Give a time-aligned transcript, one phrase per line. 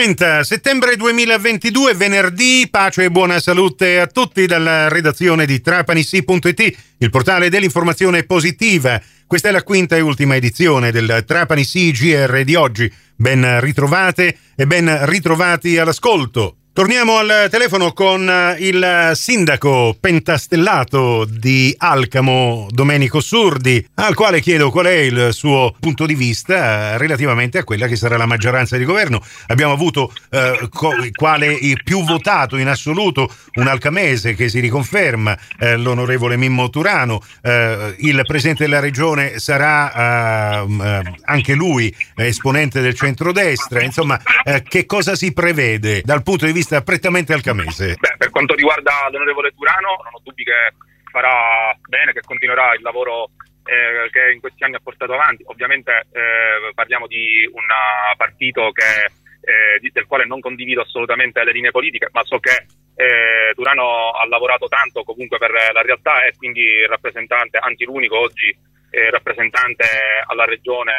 [0.00, 7.10] 30 settembre 2022, venerdì, pace e buona salute a tutti dalla redazione di trapanisi.it, il
[7.10, 8.98] portale dell'informazione positiva.
[9.26, 12.90] Questa è la quinta e ultima edizione del Trapani CGR di oggi.
[13.14, 16.59] Ben ritrovate e ben ritrovati all'ascolto.
[16.80, 24.70] Torniamo al telefono con eh, il sindaco pentastellato di Alcamo, Domenico Surdi, al quale chiedo
[24.70, 28.86] qual è il suo punto di vista relativamente a quella che sarà la maggioranza di
[28.86, 29.22] governo.
[29.48, 35.76] Abbiamo avuto eh, co- quale più votato in assoluto un alcamese che si riconferma, eh,
[35.76, 37.22] l'onorevole Mimmo Turano.
[37.42, 43.82] Eh, il presidente della regione sarà eh, anche lui esponente del centrodestra.
[43.82, 47.96] Insomma, eh, che cosa si prevede dal punto di vista vista prettamente alcamese?
[47.98, 50.74] Beh, per quanto riguarda l'onorevole Turano, non ho dubbi che
[51.10, 53.30] farà bene, che continuerà il lavoro
[53.64, 55.42] eh, che in questi anni ha portato avanti.
[55.46, 57.66] Ovviamente eh, parliamo di un
[58.16, 59.10] partito che,
[59.42, 64.26] eh, del quale non condivido assolutamente le linee politiche, ma so che eh, Turano ha
[64.28, 68.56] lavorato tanto comunque per la realtà e quindi il rappresentante, anzi l'unico oggi
[68.90, 69.86] eh, rappresentante
[70.26, 70.92] alla regione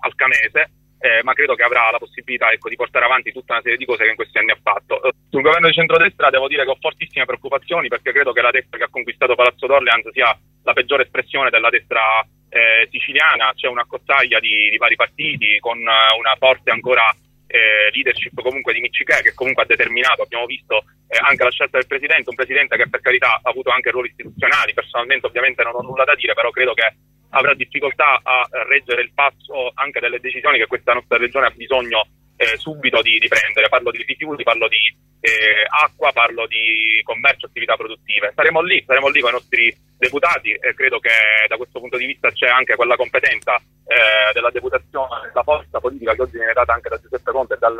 [0.00, 3.76] alcamese eh, ma credo che avrà la possibilità ecco, di portare avanti tutta una serie
[3.76, 5.00] di cose che in questi anni ha fatto.
[5.28, 8.78] Sul governo di centrodestra devo dire che ho fortissime preoccupazioni perché credo che la destra
[8.78, 10.30] che ha conquistato Palazzo d'Orleans sia
[10.62, 15.78] la peggiore espressione della destra eh, siciliana, c'è una cozzaglia di, di, vari partiti con
[15.78, 17.10] uh, una forte ancora
[17.48, 21.78] eh, leadership comunque di Michiché che comunque ha determinato, abbiamo visto eh, anche la scelta
[21.78, 25.74] del presidente, un presidente che per carità ha avuto anche ruoli istituzionali, personalmente ovviamente non
[25.74, 26.94] ho nulla da dire, però credo che
[27.34, 32.06] avrà difficoltà a reggere il passo anche delle decisioni che questa nostra regione ha bisogno
[32.36, 33.68] eh, subito di, di, prendere.
[33.68, 34.80] Parlo di rifiuti, parlo di
[35.20, 38.32] eh, acqua, parlo di commercio, attività produttive.
[38.34, 41.10] Saremo lì, saremo lì con i nostri deputati e credo che
[41.46, 46.14] da questo punto di vista c'è anche quella competenza eh, della deputazione, la forza politica
[46.14, 47.76] che oggi viene data anche da Giuseppe Conte e dal,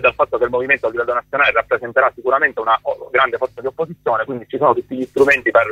[0.00, 2.80] dal fatto che il movimento a livello nazionale rappresenterà sicuramente una
[3.10, 5.66] grande forza di opposizione, quindi ci sono tutti gli strumenti per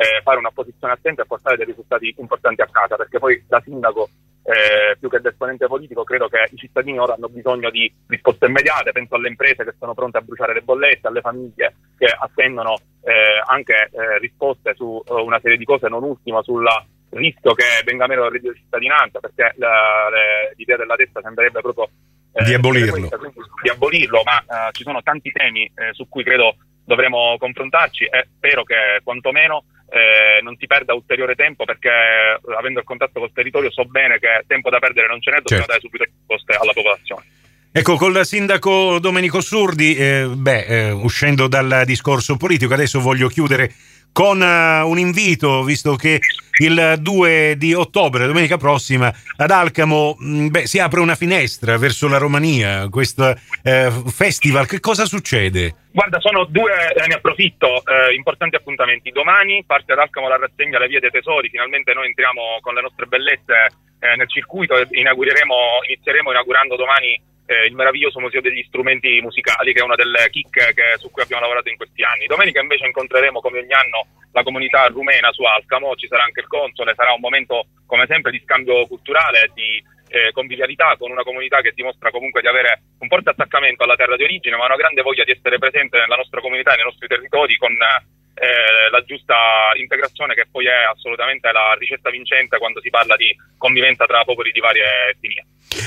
[0.00, 4.08] eh, fare un'opposizione attenta e portare dei risultati importanti a casa, perché poi da sindaco
[4.44, 8.46] eh, più che da esponente politico credo che i cittadini ora hanno bisogno di risposte
[8.46, 12.78] immediate, penso alle imprese che sono pronte a bruciare le bollette, alle famiglie che attendono
[13.02, 16.66] eh, anche eh, risposte su uh, una serie di cose, non ultima sul
[17.10, 21.60] rischio che venga meno il reddito di cittadinanza, perché la, le, l'idea della destra sembrerebbe
[21.60, 21.90] proprio
[22.32, 22.92] eh, di abolirlo.
[22.92, 23.18] Questa,
[23.62, 26.56] di abolirlo, ma uh, ci sono tanti temi eh, su cui credo
[26.90, 32.80] dovremo confrontarci e spero che quantomeno eh, non si perda ulteriore tempo perché eh, avendo
[32.80, 35.72] il contatto col territorio so bene che tempo da perdere non ce n'è, dobbiamo certo.
[35.72, 37.24] dare subito risposte alla popolazione.
[37.72, 43.72] Ecco, col sindaco Domenico Surdi, eh, beh, eh, uscendo dal discorso politico, adesso voglio chiudere
[44.12, 46.20] con uh, un invito, visto che
[46.60, 52.08] il 2 di ottobre, domenica prossima, ad Alcamo mm, beh, si apre una finestra verso
[52.08, 54.66] la Romania, questo eh, festival.
[54.66, 55.74] Che cosa succede?
[55.92, 59.10] Guarda, sono due, eh, ne approfitto, eh, importanti appuntamenti.
[59.10, 62.82] Domani parte ad Alcamo la rassegna Le Vie dei Tesori, finalmente noi entriamo con le
[62.82, 65.54] nostre bellezze eh, nel circuito e inaugureremo,
[65.88, 70.72] inizieremo inaugurando domani eh, il meraviglioso Museo degli Strumenti Musicali, che è una delle chicche
[70.72, 72.26] che, su cui abbiamo lavorato in questi anni.
[72.26, 76.46] Domenica invece incontreremo come ogni anno la comunità rumena su Alcamo, ci sarà anche il
[76.46, 81.60] console, sarà un momento come sempre di scambio culturale, di eh, convivialità con una comunità
[81.60, 85.02] che dimostra comunque di avere un forte attaccamento alla terra di origine, ma una grande
[85.02, 89.70] voglia di essere presente nella nostra comunità e nei nostri territori con eh, la giusta
[89.74, 94.52] integrazione che poi è assolutamente la ricetta vincente quando si parla di convivenza tra popoli
[94.52, 95.44] di varie etnie.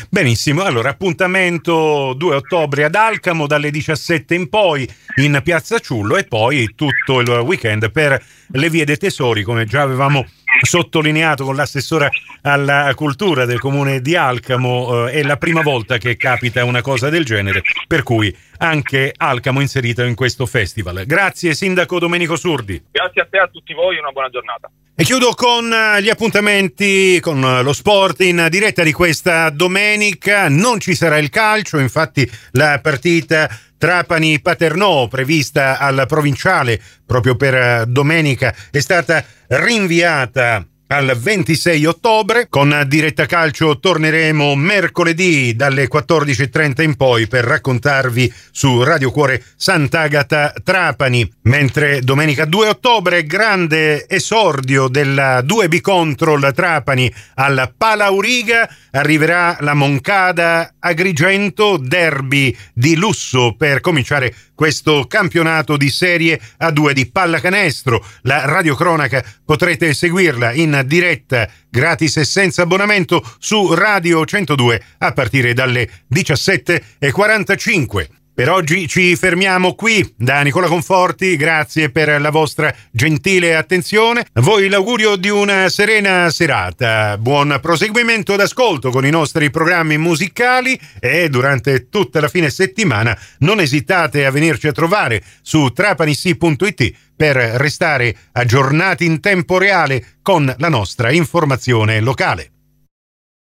[0.09, 6.23] Benissimo, allora appuntamento 2 ottobre ad Alcamo dalle 17 in poi in Piazza Ciullo e
[6.23, 10.25] poi tutto il weekend per le vie dei tesori come già avevamo
[10.61, 12.09] sottolineato con l'assessora
[12.41, 17.09] alla cultura del comune di Alcamo, eh, è la prima volta che capita una cosa
[17.09, 21.05] del genere, per cui anche Alcamo inserito in questo festival.
[21.05, 22.81] Grazie Sindaco Domenico Surdi.
[22.91, 24.69] Grazie a te e a tutti voi, una buona giornata.
[24.95, 30.47] E chiudo con eh, gli appuntamenti con lo sport in diretta di questa domenica.
[30.49, 37.85] Non ci sarà il calcio, infatti la partita Trapani-Paternò prevista al provinciale proprio per eh,
[37.87, 40.63] domenica è stata rinviata
[40.93, 42.47] al 26 ottobre.
[42.49, 50.53] Con Diretta Calcio torneremo mercoledì dalle 14.30 in poi per raccontarvi su Radio Cuore Sant'Agata
[50.63, 51.29] Trapani.
[51.43, 60.75] Mentre domenica 2 ottobre, grande esordio della 2B Control Trapani al Palauriga, arriverà la Moncada
[60.79, 68.05] Agrigento, derby di lusso per cominciare questo campionato di serie A2 di pallacanestro.
[68.21, 75.53] La radiocronaca potrete seguirla in diretta gratis e senza abbonamento su Radio 102 a partire
[75.53, 78.22] dalle 17.45.
[78.35, 80.11] Per oggi ci fermiamo qui.
[80.17, 84.25] Da Nicola Conforti, grazie per la vostra gentile attenzione.
[84.33, 87.15] A voi l'augurio di una serena serata.
[87.19, 93.59] Buon proseguimento d'ascolto con i nostri programmi musicali e durante tutta la fine settimana non
[93.59, 100.69] esitate a venirci a trovare su trapanissi.it per restare aggiornati in tempo reale con la
[100.69, 102.52] nostra informazione locale.